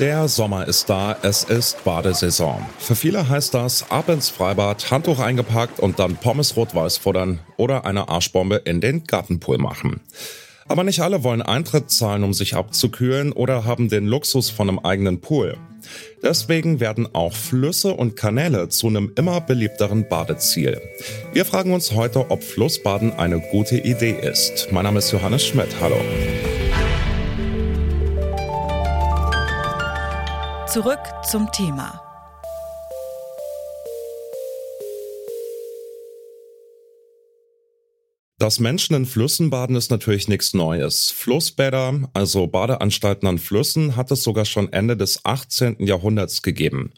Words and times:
Der 0.00 0.26
Sommer 0.26 0.66
ist 0.66 0.90
da, 0.90 1.16
es 1.22 1.44
ist 1.44 1.84
Badesaison. 1.84 2.66
Für 2.78 2.96
viele 2.96 3.28
heißt 3.28 3.54
das 3.54 3.92
ab 3.92 4.08
ins 4.08 4.28
Freibad, 4.28 4.90
Handtuch 4.90 5.20
eingepackt 5.20 5.78
und 5.78 6.00
dann 6.00 6.16
Pommes 6.16 6.56
rot-weiß 6.56 6.96
futtern 6.96 7.38
oder 7.58 7.86
eine 7.86 8.08
Arschbombe 8.08 8.56
in 8.56 8.80
den 8.80 9.04
Gartenpool 9.04 9.58
machen. 9.58 10.00
Aber 10.66 10.82
nicht 10.82 11.00
alle 11.00 11.22
wollen 11.22 11.42
Eintritt 11.42 11.92
zahlen, 11.92 12.24
um 12.24 12.34
sich 12.34 12.56
abzukühlen 12.56 13.30
oder 13.30 13.64
haben 13.64 13.88
den 13.88 14.06
Luxus 14.06 14.50
von 14.50 14.68
einem 14.68 14.80
eigenen 14.80 15.20
Pool. 15.20 15.56
Deswegen 16.24 16.80
werden 16.80 17.14
auch 17.14 17.34
Flüsse 17.34 17.92
und 17.92 18.16
Kanäle 18.16 18.70
zu 18.70 18.88
einem 18.88 19.12
immer 19.14 19.42
beliebteren 19.42 20.08
Badeziel. 20.08 20.80
Wir 21.32 21.44
fragen 21.44 21.72
uns 21.72 21.92
heute, 21.92 22.30
ob 22.32 22.42
Flussbaden 22.42 23.12
eine 23.12 23.38
gute 23.38 23.76
Idee 23.76 24.16
ist. 24.20 24.72
Mein 24.72 24.84
Name 24.84 24.98
ist 24.98 25.12
Johannes 25.12 25.46
Schmidt. 25.46 25.68
Hallo. 25.80 25.96
Zurück 30.74 30.98
zum 31.22 31.52
Thema. 31.52 32.02
Dass 38.38 38.58
Menschen 38.58 38.96
in 38.96 39.06
Flüssen 39.06 39.50
baden, 39.50 39.76
ist 39.76 39.92
natürlich 39.92 40.26
nichts 40.26 40.52
Neues. 40.52 41.12
Flussbäder, 41.12 42.10
also 42.12 42.48
Badeanstalten 42.48 43.28
an 43.28 43.38
Flüssen, 43.38 43.94
hat 43.94 44.10
es 44.10 44.24
sogar 44.24 44.44
schon 44.46 44.72
Ende 44.72 44.96
des 44.96 45.24
18. 45.24 45.76
Jahrhunderts 45.78 46.42
gegeben. 46.42 46.92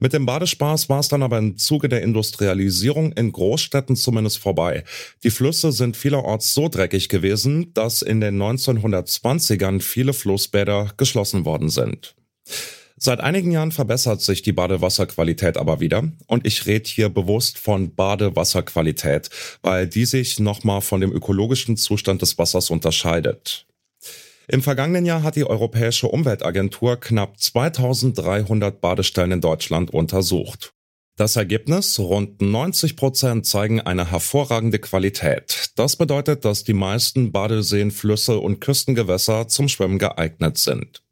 Mit 0.00 0.14
dem 0.14 0.24
Badespaß 0.24 0.88
war 0.88 1.00
es 1.00 1.08
dann 1.08 1.22
aber 1.22 1.36
im 1.36 1.58
Zuge 1.58 1.90
der 1.90 2.00
Industrialisierung 2.00 3.12
in 3.12 3.30
Großstädten 3.30 3.94
zumindest 3.94 4.38
vorbei. 4.38 4.84
Die 5.22 5.30
Flüsse 5.30 5.70
sind 5.72 5.98
vielerorts 5.98 6.54
so 6.54 6.70
dreckig 6.70 7.10
gewesen, 7.10 7.74
dass 7.74 8.00
in 8.00 8.22
den 8.22 8.40
1920ern 8.40 9.82
viele 9.82 10.14
Flussbäder 10.14 10.94
geschlossen 10.96 11.44
worden 11.44 11.68
sind. 11.68 12.14
Seit 13.00 13.20
einigen 13.20 13.52
Jahren 13.52 13.70
verbessert 13.70 14.20
sich 14.20 14.42
die 14.42 14.52
Badewasserqualität 14.52 15.56
aber 15.56 15.78
wieder 15.78 16.10
und 16.26 16.46
ich 16.46 16.66
rede 16.66 16.88
hier 16.88 17.08
bewusst 17.08 17.56
von 17.56 17.94
Badewasserqualität, 17.94 19.30
weil 19.62 19.86
die 19.86 20.04
sich 20.04 20.40
nochmal 20.40 20.80
von 20.80 21.00
dem 21.00 21.12
ökologischen 21.12 21.76
Zustand 21.76 22.22
des 22.22 22.38
Wassers 22.38 22.70
unterscheidet. 22.70 23.66
Im 24.48 24.62
vergangenen 24.62 25.06
Jahr 25.06 25.22
hat 25.22 25.36
die 25.36 25.44
Europäische 25.44 26.08
Umweltagentur 26.08 26.98
knapp 26.98 27.38
2300 27.38 28.80
Badestellen 28.80 29.32
in 29.32 29.40
Deutschland 29.40 29.92
untersucht. 29.92 30.72
Das 31.16 31.36
Ergebnis, 31.36 31.98
rund 31.98 32.40
90 32.40 32.96
Prozent 32.96 33.46
zeigen 33.46 33.80
eine 33.80 34.10
hervorragende 34.10 34.78
Qualität. 34.78 35.70
Das 35.76 35.96
bedeutet, 35.96 36.44
dass 36.44 36.64
die 36.64 36.74
meisten 36.74 37.30
Badeseen, 37.30 37.90
Flüsse 37.90 38.38
und 38.38 38.60
Küstengewässer 38.60 39.48
zum 39.48 39.68
Schwimmen 39.68 39.98
geeignet 39.98 40.58
sind. 40.58 41.02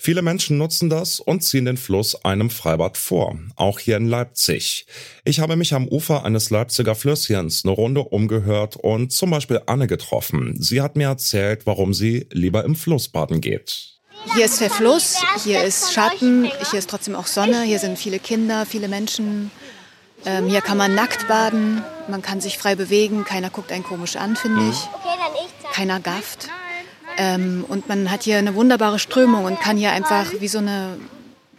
Viele 0.00 0.22
Menschen 0.22 0.58
nutzen 0.58 0.88
das 0.88 1.18
und 1.18 1.42
ziehen 1.42 1.64
den 1.64 1.76
Fluss 1.76 2.24
einem 2.24 2.50
Freibad 2.50 2.96
vor, 2.96 3.36
auch 3.56 3.80
hier 3.80 3.96
in 3.96 4.06
Leipzig. 4.06 4.86
Ich 5.24 5.40
habe 5.40 5.56
mich 5.56 5.74
am 5.74 5.88
Ufer 5.88 6.24
eines 6.24 6.50
Leipziger 6.50 6.94
Flüsschens 6.94 7.64
eine 7.64 7.72
Runde 7.72 8.02
umgehört 8.02 8.76
und 8.76 9.12
zum 9.12 9.30
Beispiel 9.30 9.60
Anne 9.66 9.88
getroffen. 9.88 10.56
Sie 10.62 10.80
hat 10.80 10.94
mir 10.94 11.08
erzählt, 11.08 11.66
warum 11.66 11.92
sie 11.94 12.28
lieber 12.30 12.64
im 12.64 12.76
Fluss 12.76 13.08
baden 13.08 13.40
geht. 13.40 13.98
Hier 14.34 14.44
ist 14.44 14.60
der 14.60 14.70
Fluss, 14.70 15.16
hier 15.44 15.64
ist 15.64 15.92
Schatten, 15.92 16.44
hier 16.70 16.78
ist 16.78 16.90
trotzdem 16.90 17.16
auch 17.16 17.26
Sonne, 17.26 17.62
hier 17.62 17.80
sind 17.80 17.98
viele 17.98 18.20
Kinder, 18.20 18.66
viele 18.66 18.86
Menschen. 18.86 19.50
Ähm, 20.24 20.46
hier 20.46 20.60
kann 20.60 20.78
man 20.78 20.94
nackt 20.94 21.26
baden, 21.26 21.82
man 22.08 22.22
kann 22.22 22.40
sich 22.40 22.56
frei 22.56 22.76
bewegen, 22.76 23.24
keiner 23.24 23.50
guckt 23.50 23.72
einen 23.72 23.84
komisch 23.84 24.14
an, 24.14 24.36
finde 24.36 24.70
ich. 24.70 24.78
Keiner 25.72 25.98
gafft. 25.98 26.48
Ähm, 27.18 27.64
und 27.68 27.88
man 27.88 28.10
hat 28.10 28.22
hier 28.22 28.38
eine 28.38 28.54
wunderbare 28.54 29.00
Strömung 29.00 29.44
und 29.44 29.60
kann 29.60 29.76
hier 29.76 29.90
einfach 29.90 30.32
wie 30.40 30.48
so 30.48 30.58
eine 30.58 30.96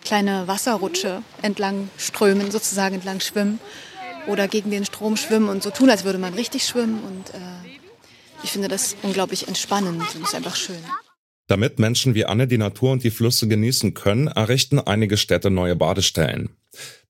kleine 0.04 0.48
Wasserrutsche 0.48 1.22
entlang 1.42 1.90
strömen, 1.98 2.50
sozusagen 2.50 2.96
entlang 2.96 3.20
schwimmen 3.20 3.60
oder 4.28 4.48
gegen 4.48 4.72
den 4.72 4.86
Strom 4.86 5.18
schwimmen 5.18 5.50
und 5.50 5.62
so 5.62 5.70
tun, 5.70 5.90
als 5.90 6.06
würde 6.06 6.18
man 6.18 6.34
richtig 6.34 6.64
schwimmen. 6.64 7.04
Und 7.04 7.36
äh, 7.36 7.80
ich 8.42 8.52
finde 8.52 8.70
das 8.70 8.96
unglaublich 9.04 9.50
entspannend 9.50 10.04
und 10.16 10.24
ist 10.24 10.34
einfach 10.34 10.56
schön. 10.56 10.80
Damit 11.48 11.78
Menschen 11.78 12.16
wie 12.16 12.26
Anne 12.26 12.48
die 12.48 12.58
Natur 12.58 12.92
und 12.92 13.04
die 13.04 13.12
Flüsse 13.12 13.48
genießen 13.48 13.96
können, 13.96 14.28
errichten 14.28 14.80
einige 14.80 15.18
Städte 15.18 15.50
neue 15.50 15.76
Badestellen. 15.76 16.50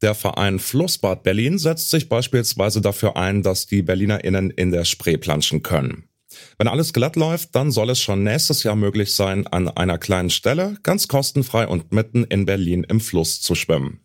Der 0.01 0.16
Verein 0.16 0.59
Flussbad 0.59 1.24
Berlin 1.24 1.59
setzt 1.59 1.91
sich 1.91 2.09
beispielsweise 2.09 2.81
dafür 2.81 3.18
ein, 3.18 3.44
dass 3.44 3.68
die 3.68 3.84
BerlinerInnen 3.84 4.50
in 4.50 4.72
der 4.72 4.85
Spree 4.85 5.18
planschen 5.18 5.62
können. 5.62 6.09
Wenn 6.57 6.67
alles 6.67 6.94
glatt 6.94 7.16
läuft, 7.16 7.56
dann 7.56 7.72
soll 7.72 7.90
es 7.90 8.00
schon 8.00 8.23
nächstes 8.23 8.63
Jahr 8.63 8.75
möglich 8.75 9.13
sein, 9.13 9.47
an 9.47 9.67
einer 9.67 9.97
kleinen 9.97 10.29
Stelle 10.29 10.78
ganz 10.84 11.07
kostenfrei 11.07 11.67
und 11.67 11.91
mitten 11.91 12.23
in 12.23 12.45
Berlin 12.45 12.84
im 12.84 13.00
Fluss 13.00 13.41
zu 13.41 13.56
schwimmen. 13.56 14.01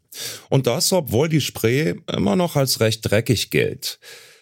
Und 0.48 0.66
das, 0.66 0.92
obwohl 0.92 1.28
die 1.28 1.40
Spree 1.40 1.94
immer 2.10 2.36
noch 2.36 2.56
als 2.56 2.80
recht 2.80 3.00
dreckig 3.08 3.50
gilt. 3.50 3.98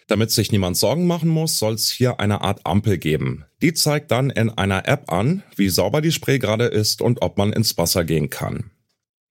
Damit 0.07 0.31
sich 0.31 0.51
niemand 0.51 0.77
Sorgen 0.77 1.07
machen 1.07 1.29
muss, 1.29 1.57
soll 1.57 1.73
es 1.73 1.89
hier 1.89 2.19
eine 2.19 2.41
Art 2.41 2.61
Ampel 2.65 2.97
geben. 2.97 3.45
Die 3.61 3.73
zeigt 3.73 4.11
dann 4.11 4.29
in 4.29 4.49
einer 4.49 4.87
App 4.87 5.11
an, 5.11 5.43
wie 5.55 5.69
sauber 5.69 6.01
die 6.01 6.11
Spree 6.11 6.39
gerade 6.39 6.65
ist 6.65 7.01
und 7.01 7.21
ob 7.21 7.37
man 7.37 7.53
ins 7.53 7.77
Wasser 7.77 8.03
gehen 8.03 8.29
kann. 8.29 8.71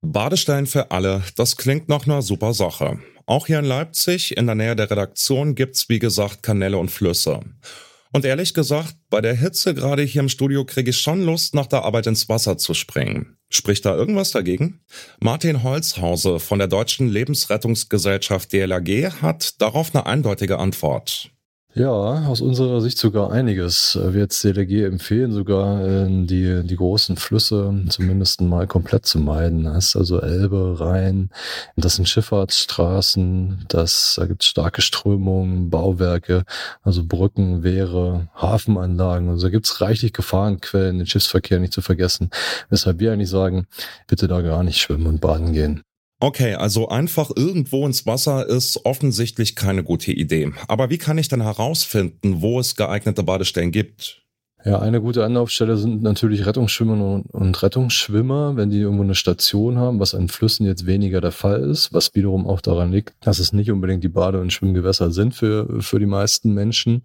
Badestellen 0.00 0.66
für 0.66 0.90
alle, 0.90 1.22
das 1.36 1.56
klingt 1.56 1.88
nach 1.88 2.06
einer 2.06 2.22
super 2.22 2.54
Sache. 2.54 2.98
Auch 3.26 3.46
hier 3.46 3.60
in 3.60 3.64
Leipzig, 3.64 4.36
in 4.36 4.46
der 4.46 4.56
Nähe 4.56 4.74
der 4.74 4.90
Redaktion, 4.90 5.54
gibt's 5.54 5.88
wie 5.88 6.00
gesagt 6.00 6.42
Kanäle 6.42 6.78
und 6.78 6.90
Flüsse. 6.90 7.40
Und 8.12 8.26
ehrlich 8.26 8.52
gesagt, 8.52 8.94
bei 9.08 9.22
der 9.22 9.34
Hitze 9.34 9.74
gerade 9.74 10.02
hier 10.02 10.20
im 10.20 10.28
Studio 10.28 10.66
kriege 10.66 10.90
ich 10.90 10.98
schon 10.98 11.24
Lust, 11.24 11.54
nach 11.54 11.66
der 11.66 11.84
Arbeit 11.84 12.06
ins 12.06 12.28
Wasser 12.28 12.58
zu 12.58 12.74
springen. 12.74 13.38
Spricht 13.48 13.86
da 13.86 13.94
irgendwas 13.94 14.32
dagegen? 14.32 14.80
Martin 15.20 15.62
Holzhause 15.62 16.38
von 16.38 16.58
der 16.58 16.68
Deutschen 16.68 17.08
Lebensrettungsgesellschaft 17.08 18.52
DLRG 18.52 19.22
hat 19.22 19.60
darauf 19.62 19.94
eine 19.94 20.04
eindeutige 20.04 20.58
Antwort. 20.58 21.30
Ja, 21.74 22.26
aus 22.26 22.42
unserer 22.42 22.82
Sicht 22.82 22.98
sogar 22.98 23.32
einiges. 23.32 23.98
Wir 23.98 24.20
jetzt 24.20 24.44
DLG 24.44 24.84
empfehlen 24.84 25.32
sogar, 25.32 25.82
äh, 25.82 26.06
die, 26.26 26.62
die 26.64 26.76
großen 26.76 27.16
Flüsse 27.16 27.74
zumindest 27.88 28.42
mal 28.42 28.66
komplett 28.66 29.06
zu 29.06 29.18
meiden. 29.18 29.64
Das 29.64 29.86
ist 29.86 29.96
also 29.96 30.20
Elbe, 30.20 30.78
Rhein, 30.78 31.30
das 31.76 31.94
sind 31.96 32.10
Schifffahrtsstraßen, 32.10 33.64
das, 33.68 34.16
da 34.18 34.26
gibt 34.26 34.42
es 34.42 34.48
starke 34.50 34.82
Strömungen, 34.82 35.70
Bauwerke, 35.70 36.44
also 36.82 37.04
Brücken, 37.06 37.62
Wehre, 37.62 38.28
Hafenanlagen. 38.34 39.30
Also 39.30 39.46
da 39.46 39.50
gibt 39.50 39.64
es 39.64 39.80
reichlich 39.80 40.12
Gefahrenquellen, 40.12 40.98
den 40.98 41.06
Schiffsverkehr 41.06 41.58
nicht 41.58 41.72
zu 41.72 41.80
vergessen. 41.80 42.28
Weshalb 42.68 43.00
wir 43.00 43.14
eigentlich 43.14 43.30
sagen, 43.30 43.66
bitte 44.08 44.28
da 44.28 44.42
gar 44.42 44.62
nicht 44.62 44.78
schwimmen 44.78 45.06
und 45.06 45.22
baden 45.22 45.54
gehen. 45.54 45.82
Okay, 46.22 46.54
also 46.54 46.88
einfach 46.88 47.32
irgendwo 47.34 47.84
ins 47.84 48.06
Wasser 48.06 48.48
ist 48.48 48.84
offensichtlich 48.84 49.56
keine 49.56 49.82
gute 49.82 50.12
Idee. 50.12 50.52
Aber 50.68 50.88
wie 50.88 50.98
kann 50.98 51.18
ich 51.18 51.26
denn 51.26 51.42
herausfinden, 51.42 52.40
wo 52.40 52.60
es 52.60 52.76
geeignete 52.76 53.24
Badestellen 53.24 53.72
gibt? 53.72 54.21
Ja, 54.64 54.78
eine 54.78 55.00
gute 55.00 55.24
Anlaufstelle 55.24 55.76
sind 55.76 56.02
natürlich 56.02 56.46
Rettungsschwimmer 56.46 57.22
und, 57.32 57.62
Rettungsschwimmer, 57.62 58.56
wenn 58.56 58.70
die 58.70 58.78
irgendwo 58.78 59.02
eine 59.02 59.16
Station 59.16 59.76
haben, 59.76 59.98
was 59.98 60.14
an 60.14 60.28
Flüssen 60.28 60.66
jetzt 60.66 60.86
weniger 60.86 61.20
der 61.20 61.32
Fall 61.32 61.60
ist, 61.62 61.92
was 61.92 62.14
wiederum 62.14 62.46
auch 62.46 62.60
daran 62.60 62.92
liegt, 62.92 63.14
dass 63.20 63.40
es 63.40 63.52
nicht 63.52 63.72
unbedingt 63.72 64.04
die 64.04 64.08
Bade- 64.08 64.40
und 64.40 64.52
Schwimmgewässer 64.52 65.10
sind 65.10 65.34
für, 65.34 65.82
für 65.82 65.98
die 65.98 66.06
meisten 66.06 66.54
Menschen. 66.54 67.02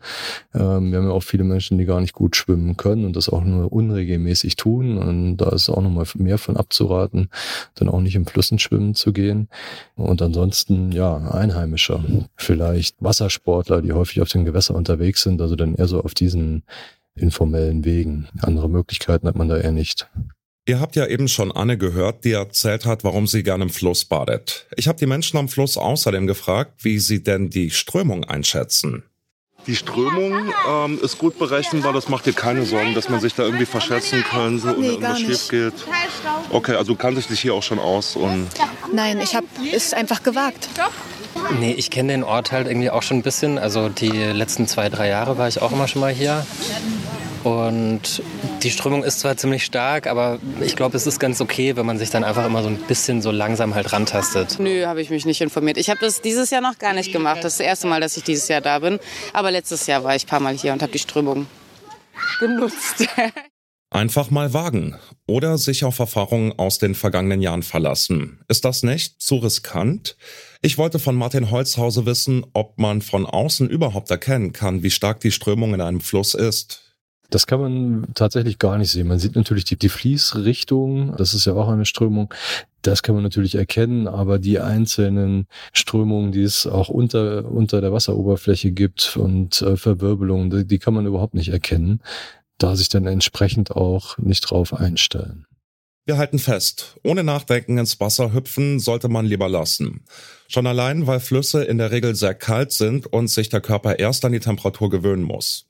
Ähm, 0.54 0.92
wir 0.92 1.00
haben 1.00 1.08
ja 1.08 1.12
auch 1.12 1.24
viele 1.24 1.44
Menschen, 1.44 1.80
die 1.80 1.86
gar 1.86 2.00
nicht 2.00 2.14
gut 2.14 2.36
schwimmen 2.36 2.78
können 2.78 3.06
und 3.06 3.16
das 3.16 3.28
auch 3.28 3.44
nur 3.44 3.74
unregelmäßig 3.74 4.56
tun. 4.56 5.00
Und 5.00 5.38
da 5.38 5.50
ist 5.50 5.70
auch 5.70 5.82
nochmal 5.82 6.06
mehr 6.16 6.38
von 6.38 6.58
abzuraten, 6.58 7.30
dann 7.74 7.90
auch 7.90 8.02
nicht 8.02 8.16
im 8.16 8.28
Flüssen 8.28 8.60
schwimmen 8.60 8.94
zu 8.94 9.14
gehen. 9.14 9.48
Und 9.96 10.22
ansonsten, 10.22 10.92
ja, 10.92 11.18
Einheimischer, 11.32 12.04
vielleicht 12.36 12.98
Wassersportler, 13.00 13.82
die 13.82 13.94
häufig 13.94 14.22
auf 14.22 14.30
den 14.30 14.46
Gewässern 14.46 14.76
unterwegs 14.76 15.24
sind, 15.24 15.42
also 15.42 15.56
dann 15.56 15.74
eher 15.74 15.88
so 15.88 16.04
auf 16.04 16.14
diesen 16.14 16.64
informellen 17.18 17.86
Wegen. 17.86 18.28
Andere 18.42 18.70
Möglichkeiten 18.70 19.28
hat 19.28 19.36
man 19.36 19.50
da 19.50 19.58
eher 19.58 19.72
nicht. 19.72 20.08
Ihr 20.66 20.82
habt 20.82 20.98
ja 20.98 21.06
eben 21.06 21.30
schon 21.30 21.52
Anne 21.52 21.78
gehört, 21.78 22.26
die 22.26 22.34
erzählt 22.34 22.86
hat, 22.86 23.06
warum 23.06 23.26
sie 23.26 23.42
gerne 23.42 23.64
im 23.64 23.70
Fluss 23.70 24.04
badet. 24.04 24.68
Ich 24.76 24.90
habe 24.90 25.00
die 25.00 25.06
Menschen 25.06 25.38
am 25.38 25.48
Fluss 25.48 25.78
außerdem 25.78 26.28
gefragt, 26.28 26.84
wie 26.84 27.00
sie 27.00 27.24
denn 27.24 27.50
die 27.50 27.72
Strömung 27.72 28.26
einschätzen. 28.26 29.04
Die 29.66 29.76
Strömung 29.76 30.54
ähm, 30.70 31.00
ist 31.02 31.18
gut 31.18 31.38
berechenbar, 31.40 31.92
das 31.92 32.08
macht 32.08 32.26
dir 32.26 32.34
keine 32.34 32.66
Sorgen, 32.66 32.94
dass 32.96 33.10
man 33.10 33.20
sich 33.20 33.34
da 33.34 33.44
irgendwie 33.44 33.66
verschätzen 33.66 34.24
könnte 34.24 34.74
und 34.74 34.80
nee, 34.80 34.88
irgendwas 34.90 35.20
schief 35.20 35.48
geht. 35.50 35.74
Okay, 36.52 36.76
also 36.76 36.94
du 36.94 36.98
kanntest 36.98 37.30
dich 37.30 37.42
hier 37.42 37.54
auch 37.54 37.64
schon 37.64 37.80
aus 37.80 38.16
und. 38.16 38.48
Nein, 38.94 39.20
ich 39.20 39.36
habe 39.36 39.46
es 39.74 39.94
einfach 39.94 40.24
gewagt. 40.24 40.70
Nee, 41.60 41.74
ich 41.74 41.92
kenne 41.92 42.14
den 42.14 42.24
Ort 42.24 42.52
halt 42.52 42.68
irgendwie 42.68 42.90
auch 42.90 43.04
schon 43.04 43.18
ein 43.18 43.24
bisschen. 43.24 43.58
Also 43.58 43.90
die 43.90 44.10
letzten 44.10 44.68
zwei, 44.68 44.90
drei 44.90 45.10
Jahre 45.10 45.38
war 45.38 45.48
ich 45.48 45.62
auch 45.62 45.72
immer 45.72 45.88
schon 45.88 46.02
mal 46.02 46.14
hier. 46.14 46.46
Und 47.48 48.22
die 48.62 48.72
Strömung 48.72 49.06
ist 49.06 49.22
zwar 49.22 49.38
ziemlich 49.38 49.64
stark, 49.64 50.06
aber 50.08 50.38
ich 50.60 50.76
glaube, 50.76 50.98
es 50.98 51.08
ist 51.08 51.18
ganz 51.18 51.40
okay, 51.40 51.78
wenn 51.78 51.86
man 51.86 51.98
sich 51.98 52.10
dann 52.10 52.26
einfach 52.26 52.46
immer 52.46 52.62
so 52.62 52.68
ein 52.68 52.76
bisschen 52.76 53.22
so 53.22 53.32
langsam 53.32 53.74
halt 53.74 53.94
rantastet. 53.94 54.58
Nö, 54.60 54.86
habe 54.86 55.02
ich 55.02 55.10
mich 55.10 55.26
nicht 55.26 55.40
informiert. 55.40 55.78
Ich 55.78 55.90
habe 55.90 56.02
das 56.02 56.20
dieses 56.20 56.50
Jahr 56.50 56.60
noch 56.60 56.78
gar 56.78 56.92
nicht 56.92 57.14
gemacht. 57.14 57.38
Das 57.38 57.54
ist 57.54 57.60
das 57.62 57.68
erste 57.68 57.88
Mal, 57.88 58.02
dass 58.02 58.18
ich 58.18 58.24
dieses 58.24 58.50
Jahr 58.50 58.60
da 58.60 58.80
bin. 58.80 59.00
Aber 59.32 59.50
letztes 59.50 59.88
Jahr 59.88 60.04
war 60.04 60.14
ich 60.14 60.26
ein 60.26 60.28
paar 60.28 60.42
Mal 60.42 60.58
hier 60.58 60.74
und 60.74 60.82
habe 60.82 60.92
die 60.92 61.00
Strömung 61.00 61.48
genutzt. 62.42 63.08
Einfach 63.92 64.30
mal 64.30 64.54
wagen 64.54 64.98
oder 65.26 65.58
sich 65.58 65.86
auf 65.86 66.00
Erfahrungen 66.00 66.52
aus 66.60 66.80
den 66.80 66.96
vergangenen 66.96 67.42
Jahren 67.42 67.64
verlassen. 67.64 68.42
Ist 68.50 68.66
das 68.66 68.84
nicht 68.84 69.22
zu 69.22 69.38
riskant? 69.38 70.18
Ich 70.62 70.78
wollte 70.78 71.00
von 71.00 71.16
Martin 71.16 71.50
Holzhause 71.50 72.06
wissen, 72.06 72.46
ob 72.52 72.78
man 72.78 73.02
von 73.02 73.26
außen 73.26 73.70
überhaupt 73.70 74.12
erkennen 74.12 74.52
kann, 74.52 74.84
wie 74.84 74.92
stark 74.92 75.22
die 75.22 75.32
Strömung 75.32 75.74
in 75.74 75.80
einem 75.80 76.02
Fluss 76.02 76.34
ist. 76.34 76.87
Das 77.30 77.46
kann 77.46 77.60
man 77.60 78.08
tatsächlich 78.14 78.58
gar 78.58 78.78
nicht 78.78 78.92
sehen. 78.92 79.08
Man 79.08 79.20
sieht 79.20 79.36
natürlich 79.36 79.66
die, 79.66 79.78
die 79.78 79.90
Fließrichtung, 79.90 81.16
das 81.18 81.34
ist 81.34 81.46
ja 81.46 81.54
auch 81.54 81.68
eine 81.68 81.86
Strömung. 81.86 82.34
Das 82.82 83.04
kann 83.04 83.16
man 83.16 83.24
natürlich 83.24 83.56
erkennen, 83.56 84.08
aber 84.08 84.40
die 84.40 84.60
einzelnen 84.60 85.48
Strömungen, 85.74 86.32
die 86.32 86.44
es 86.44 86.66
auch 86.66 86.88
unter, 86.88 87.44
unter 87.46 87.82
der 87.82 87.92
Wasseroberfläche 87.92 88.72
gibt 88.72 89.18
und 89.18 89.62
äh, 89.62 89.76
Verwirbelungen, 89.76 90.50
die, 90.50 90.66
die 90.66 90.80
kann 90.80 90.94
man 90.94 91.06
überhaupt 91.06 91.34
nicht 91.34 91.50
erkennen, 91.50 92.02
da 92.58 92.78
sich 92.78 92.88
dann 92.88 93.06
entsprechend 93.06 93.72
auch 93.72 94.18
nicht 94.18 94.42
drauf 94.42 94.74
einstellen. 94.74 95.46
Wir 96.06 96.18
halten 96.18 96.40
fest, 96.40 96.96
ohne 97.04 97.26
Nachdenken 97.26 97.78
ins 97.78 98.00
Wasser 98.00 98.32
hüpfen 98.32 98.80
sollte 98.80 99.10
man 99.10 99.26
lieber 99.26 99.50
lassen. 99.50 100.06
Schon 100.48 100.66
allein, 100.66 101.06
weil 101.06 101.20
Flüsse 101.20 101.66
in 101.66 101.78
der 101.78 101.92
Regel 101.92 102.16
sehr 102.16 102.34
kalt 102.34 102.72
sind 102.72 103.08
und 103.08 103.28
sich 103.28 103.50
der 103.50 103.60
Körper 103.60 104.00
erst 104.00 104.24
an 104.24 104.32
die 104.32 104.40
Temperatur 104.40 104.90
gewöhnen 104.90 105.24
muss. 105.24 105.66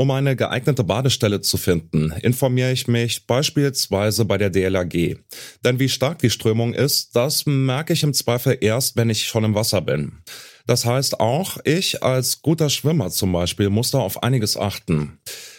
Um 0.00 0.12
eine 0.12 0.36
geeignete 0.36 0.84
Badestelle 0.84 1.40
zu 1.40 1.56
finden, 1.56 2.12
informiere 2.22 2.70
ich 2.70 2.86
mich 2.86 3.26
beispielsweise 3.26 4.24
bei 4.24 4.38
der 4.38 4.48
DLAG. 4.48 5.18
Denn 5.64 5.80
wie 5.80 5.88
stark 5.88 6.20
die 6.20 6.30
Strömung 6.30 6.72
ist, 6.72 7.16
das 7.16 7.46
merke 7.46 7.94
ich 7.94 8.04
im 8.04 8.14
Zweifel 8.14 8.58
erst, 8.60 8.96
wenn 8.96 9.10
ich 9.10 9.24
schon 9.24 9.42
im 9.42 9.56
Wasser 9.56 9.80
bin. 9.80 10.18
Das 10.68 10.84
heißt 10.84 11.18
auch, 11.18 11.58
ich 11.64 12.04
als 12.04 12.42
guter 12.42 12.70
Schwimmer 12.70 13.10
zum 13.10 13.32
Beispiel 13.32 13.70
muss 13.70 13.90
da 13.90 13.98
auf 13.98 14.22
einiges 14.22 14.56
achten. 14.56 15.18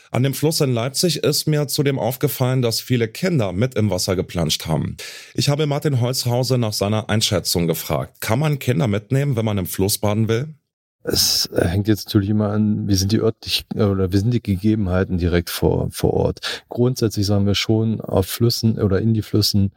An 0.09 0.23
dem 0.23 0.33
Fluss 0.33 0.61
in 0.61 0.73
Leipzig 0.73 1.17
ist 1.17 1.45
mir 1.45 1.67
zudem 1.67 1.99
aufgefallen, 1.99 2.61
dass 2.61 2.79
viele 2.79 3.09
Kinder 3.09 3.51
mit 3.51 3.75
im 3.75 3.89
Wasser 3.89 4.15
geplanscht 4.15 4.67
haben. 4.67 4.95
Ich 5.33 5.49
habe 5.49 5.67
Martin 5.67 5.99
Holzhause 5.99 6.57
nach 6.57 6.73
seiner 6.73 7.09
Einschätzung 7.09 7.67
gefragt. 7.67 8.21
Kann 8.21 8.39
man 8.39 8.57
Kinder 8.57 8.87
mitnehmen, 8.87 9.35
wenn 9.35 9.45
man 9.45 9.57
im 9.57 9.65
Fluss 9.65 9.97
baden 9.97 10.29
will? 10.29 10.55
Es 11.03 11.49
hängt 11.55 11.87
jetzt 11.87 12.07
natürlich 12.07 12.29
immer 12.29 12.49
an, 12.49 12.87
wie 12.87 12.95
sind 12.95 13.11
die 13.11 13.21
örtlich 13.21 13.65
oder 13.73 14.11
wie 14.11 14.17
sind 14.17 14.33
die 14.33 14.43
Gegebenheiten 14.43 15.17
direkt 15.17 15.49
vor, 15.49 15.87
vor 15.91 16.13
Ort. 16.13 16.63
Grundsätzlich 16.67 17.25
sagen 17.25 17.45
wir 17.45 17.55
schon, 17.55 18.01
auf 18.01 18.27
Flüssen 18.27 18.79
oder 18.79 18.99
in 18.99 19.13
die 19.13 19.21
Flüssen 19.21 19.71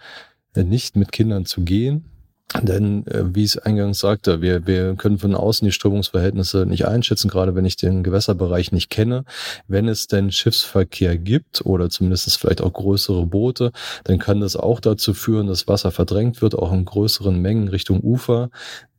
äh, 0.55 0.65
nicht 0.65 0.97
mit 0.97 1.13
Kindern 1.13 1.47
zu 1.47 1.63
gehen. 1.63 2.13
Denn, 2.61 3.07
äh, 3.07 3.35
wie 3.35 3.45
ich 3.45 3.57
es 3.57 3.59
eingangs 3.59 3.99
sagte, 4.01 4.43
wir, 4.43 4.67
wir 4.67 4.95
können 4.97 5.19
von 5.19 5.35
außen 5.35 5.65
die 5.65 5.73
Strömungsverhältnisse 5.73 6.67
nicht 6.67 6.87
einschätzen, 6.87 7.29
gerade 7.29 7.55
wenn 7.55 7.65
ich 7.65 7.77
den 7.77 8.03
Gewässerbereich 8.03 8.73
nicht 8.73 8.91
kenne. 8.91 9.25
Wenn 9.69 9.89
es 9.89 10.07
denn 10.07 10.31
Schiffsverkehr 10.31 11.17
gibt 11.17 11.65
oder 11.65 11.89
zumindest 11.89 12.37
vielleicht 12.37 12.61
auch 12.61 12.73
größere 12.73 13.25
Boote, 13.25 13.73
dann 14.05 14.19
kann 14.19 14.41
das 14.41 14.57
auch 14.57 14.81
dazu 14.81 15.15
führen, 15.15 15.47
dass 15.47 15.67
Wasser 15.67 15.93
verdrängt 15.93 16.43
wird, 16.43 16.55
auch 16.55 16.73
in 16.73 16.85
größeren 16.85 17.39
Mengen 17.39 17.69
Richtung 17.69 18.01
Ufer, 18.01 18.51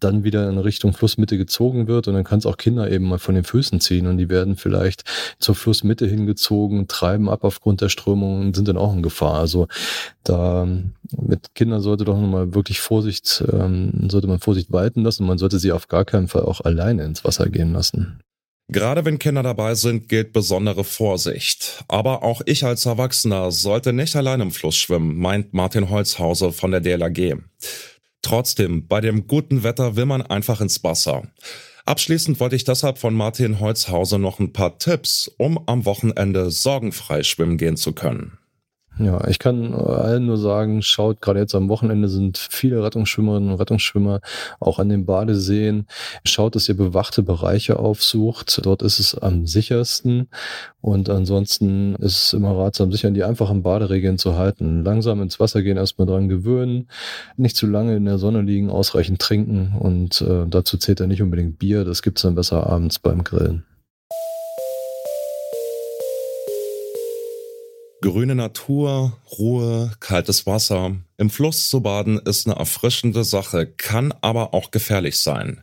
dann 0.04 0.24
wieder 0.24 0.50
in 0.50 0.58
Richtung 0.58 0.94
Flussmitte 0.94 1.38
gezogen 1.38 1.88
wird 1.88 2.08
und 2.08 2.14
dann 2.14 2.24
kann 2.24 2.40
es 2.40 2.46
auch 2.46 2.58
Kinder 2.58 2.92
eben 2.92 3.06
mal 3.06 3.20
von 3.20 3.36
den 3.36 3.44
Füßen 3.44 3.80
ziehen 3.80 4.08
und 4.08 4.18
die 4.18 4.30
werden 4.30 4.56
vielleicht 4.56 5.04
zur 5.40 5.56
Flussmitte 5.56 6.08
hingezogen, 6.08 6.88
treiben 6.88 7.30
ab 7.30 7.44
aufgrund 7.44 7.82
der 7.82 7.90
Strömung 7.90 8.42
und 8.42 8.56
sind 8.56 8.68
dann 8.68 8.78
auch 8.78 8.94
in 8.94 9.04
Gefahr. 9.04 9.40
Also 9.40 9.68
da 10.24 10.68
mit 11.18 11.56
Kindern 11.56 11.82
sollte 11.82 12.06
doch 12.06 12.20
nochmal 12.20 12.54
wirklich 12.54 12.82
Vorsicht, 12.82 13.44
ähm, 13.52 14.10
sollte 14.10 14.28
man 14.28 14.40
Vorsicht 14.40 14.72
walten 14.72 15.04
lassen 15.04 15.24
und 15.24 15.30
man 15.30 15.38
sollte 15.38 15.60
sie 15.60 15.72
auf 15.72 15.88
gar 15.88 16.06
keinen 16.06 16.28
Fall 16.28 16.44
auch 16.44 16.62
alleine 16.62 17.04
ins 17.04 17.24
Wasser 17.24 17.50
gehen 17.50 17.74
lassen. 17.74 18.20
Gerade 18.70 19.04
wenn 19.04 19.20
Kinder 19.20 19.44
dabei 19.44 19.76
sind, 19.76 20.08
gilt 20.08 20.32
besondere 20.32 20.84
Vorsicht. 20.84 21.84
Aber 21.90 22.24
auch 22.24 22.42
ich 22.46 22.66
als 22.66 22.86
Erwachsener 22.86 23.52
sollte 23.52 23.92
nicht 23.92 24.16
allein 24.16 24.40
im 24.40 24.52
Fluss 24.52 24.78
schwimmen, 24.78 25.18
meint 25.18 25.54
Martin 25.54 25.90
Holzhauser 25.90 26.54
von 26.54 26.72
der 26.72 26.80
DLAG. 26.80 27.38
Trotzdem, 28.24 28.88
bei 28.88 29.02
dem 29.02 29.28
guten 29.28 29.62
Wetter 29.64 29.96
will 29.96 30.06
man 30.06 30.24
einfach 30.24 30.60
ins 30.60 30.84
Wasser. 30.84 31.24
Abschließend 31.86 32.40
wollte 32.40 32.56
ich 32.56 32.64
deshalb 32.64 32.98
von 32.98 33.14
Martin 33.14 33.60
Holzhauser 33.60 34.18
noch 34.18 34.40
ein 34.40 34.54
paar 34.54 34.80
Tipps, 34.80 35.30
um 35.38 35.60
am 35.68 35.86
Wochenende 35.86 36.50
sorgenfrei 36.50 37.24
schwimmen 37.24 37.58
gehen 37.58 37.78
zu 37.78 37.92
können. 37.92 38.40
Ja, 39.00 39.28
ich 39.28 39.40
kann 39.40 39.74
allen 39.74 40.28
nur 40.28 40.38
sagen, 40.38 40.84
schaut, 40.84 41.19
gerade 41.19 41.40
jetzt 41.40 41.56
am 41.56 41.68
Wochenende 41.68 42.07
sind 42.07 42.38
viele 42.38 42.84
Rettungsschwimmerinnen 42.84 43.50
und 43.50 43.60
Rettungsschwimmer 43.60 44.22
auch 44.60 44.78
an 44.78 44.90
den 44.90 45.06
Badeseen. 45.06 45.88
Schaut, 46.25 46.56
dass 46.56 46.69
ihr 46.69 46.78
bewachte 46.78 47.24
Bereiche 47.24 47.80
aufsucht. 47.80 48.63
Dort 48.63 48.84
ist 48.84 49.00
es 49.00 49.18
am 49.18 49.48
sichersten. 49.48 50.30
Und 50.80 51.10
ansonsten 51.10 51.95
ist 51.95 52.25
es 52.25 52.34
immer 52.34 52.56
ratsam, 52.56 52.92
sich 52.92 53.06
an 53.07 53.16
die 53.16 53.24
einfachen 53.24 53.63
Baderegeln 53.63 54.19
zu 54.19 54.38
halten. 54.38 54.84
Langsam 54.84 55.24
ins 55.24 55.40
Wasser 55.40 55.63
gehen, 55.63 55.78
erstmal 55.78 56.06
dran 56.06 56.30
gewöhnen. 56.30 56.88
Nicht 57.36 57.56
zu 57.56 57.66
lange 57.66 57.95
in 57.95 58.06
der 58.06 58.19
Sonne 58.19 58.42
liegen, 58.42 58.69
ausreichend 58.69 59.19
trinken. 59.19 59.74
Und 59.80 60.22
äh, 60.22 60.45
dazu 60.48 60.78
zählt 60.78 61.00
ja 61.00 61.07
nicht 61.07 61.24
unbedingt 61.24 61.57
Bier. 61.57 61.84
Das 61.84 62.04
gibt's 62.04 62.22
dann 62.22 62.36
besser 62.36 62.68
abends 62.68 63.00
beim 63.00 63.24
Grillen. 63.24 63.63
Grüne 68.04 68.36
Natur, 68.36 69.18
Ruhe, 69.40 69.94
kaltes 70.02 70.46
Wasser. 70.46 70.98
Im 71.16 71.30
Fluss 71.30 71.70
zu 71.70 71.80
baden 71.80 72.20
ist 72.20 72.46
eine 72.46 72.58
erfrischende 72.58 73.24
Sache, 73.24 73.66
kann 73.66 74.14
aber 74.20 74.54
auch 74.54 74.72
gefährlich 74.72 75.20
sein. 75.20 75.62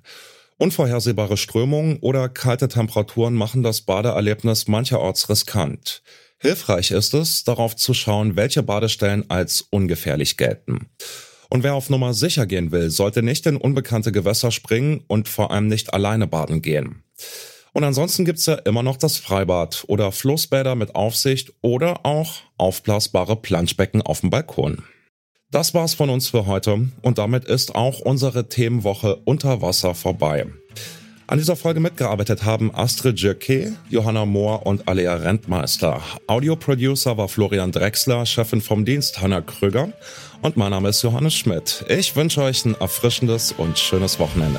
Unvorhersehbare 0.57 1.37
Strömungen 1.37 1.99
oder 1.99 2.31
kalte 2.31 2.69
Temperaturen 2.69 3.35
machen 3.35 3.63
das 3.63 3.83
Badeerlebnis 3.83 4.69
mancherorts 4.69 5.29
riskant. 5.29 6.03
Hilfreich 6.39 6.93
ist 6.93 7.13
es, 7.13 7.45
darauf 7.45 7.77
zu 7.77 7.93
schauen, 7.93 8.37
welche 8.37 8.63
Badestellen 8.63 9.29
als 9.29 9.61
ungefährlich 9.61 10.39
gelten. 10.39 10.89
Und 11.51 11.63
wer 11.63 11.75
auf 11.75 11.91
Nummer 11.91 12.15
sicher 12.15 12.47
gehen 12.47 12.73
will, 12.73 12.89
sollte 12.89 13.23
nicht 13.23 13.45
in 13.45 13.59
unbekannte 13.59 14.13
Gewässer 14.13 14.51
springen 14.51 15.05
und 15.09 15.29
vor 15.29 15.51
allem 15.51 15.67
nicht 15.67 15.93
alleine 15.93 16.27
baden 16.27 16.63
gehen. 16.63 17.03
Und 17.73 17.85
ansonsten 17.85 18.25
gibt's 18.25 18.47
ja 18.47 18.55
immer 18.55 18.83
noch 18.83 18.97
das 18.97 19.19
Freibad 19.19 19.85
oder 19.87 20.13
Flussbäder 20.13 20.75
mit 20.75 20.95
Aufsicht 20.95 21.53
oder 21.63 22.05
auch 22.05 22.35
aufblasbare 22.59 23.37
Planschbecken 23.37 24.03
auf 24.03 24.21
dem 24.21 24.31
Balkon. 24.31 24.83
Das 25.51 25.75
war's 25.75 25.95
von 25.95 26.11
uns 26.11 26.29
für 26.29 26.47
heute 26.47 26.89
und 27.03 27.19
damit 27.19 27.45
ist 27.45 27.75
auch 27.75 28.01
unsere 28.01 28.49
Themenwoche 28.49 29.17
unter 29.25 29.63
Wasser 29.63 29.95
vorbei. 29.95 30.47
An 31.27 31.39
dieser 31.39 31.55
Folge 31.55 31.79
mitgearbeitet 31.79 32.45
haben 32.45 32.75
Astrid 32.75 33.21
Jacquet, 33.21 33.73
Johanna 33.89 34.27
Mohr 34.27 34.67
und 34.67 34.89
Alea 34.89 35.15
Rentmeister. 35.15 36.03
Audioproducer 36.27 37.17
war 37.17 37.29
Florian 37.29 37.71
Drexler, 37.71 38.27
Chefin 38.27 38.61
vom 38.61 38.85
Dienst 38.85 39.21
Hanna 39.21 39.41
Krüger 39.41 39.93
und 40.43 40.57
mein 40.57 40.71
Name 40.71 40.89
ist 40.89 41.03
Johannes 41.03 41.35
Schmidt. 41.35 41.85
Ich 41.89 42.17
wünsche 42.17 42.43
euch 42.43 42.65
ein 42.65 42.75
erfrischendes 42.81 43.53
und 43.53 43.79
schönes 43.79 44.19
Wochenende. 44.19 44.59